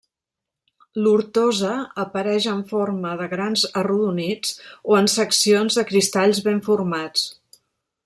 [1.03, 1.73] L'ortosa
[2.05, 4.57] apareix en forma de grans arrodonits
[4.95, 7.33] o en seccions de cristalls ben formats.